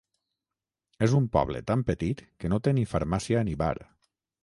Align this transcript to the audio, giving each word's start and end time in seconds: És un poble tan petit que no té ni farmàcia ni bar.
És 1.09 1.13
un 1.19 1.27
poble 1.37 1.63
tan 1.71 1.85
petit 1.91 2.25
que 2.45 2.53
no 2.55 2.61
té 2.69 2.77
ni 2.79 2.89
farmàcia 2.97 3.49
ni 3.51 3.59
bar. 3.65 3.73